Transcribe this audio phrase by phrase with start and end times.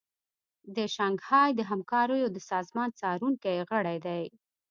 [0.75, 4.23] د شانګهای د همکاریو د سازمان څارونکی غړی دی